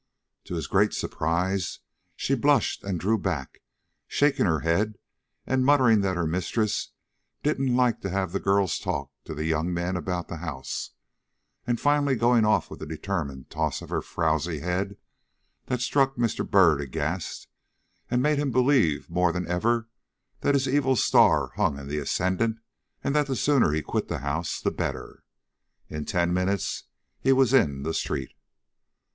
[0.45, 1.77] To his great surprise
[2.15, 3.61] she blushed and drew back,
[4.07, 4.97] shaking her head
[5.45, 6.93] and muttering that her mistress
[7.43, 10.93] didn't like to have the girls talk to the young men about the house,
[11.67, 14.97] and finally going off with a determined toss of her frowsy head,
[15.67, 16.49] that struck Mr.
[16.49, 17.47] Byrd aghast,
[18.09, 19.87] and made him believe more than ever
[20.39, 22.57] that his evil star hung in the ascendant,
[23.03, 25.23] and that the sooner he quit the house the better.
[25.89, 26.85] In ten minutes
[27.19, 28.33] he was in the street.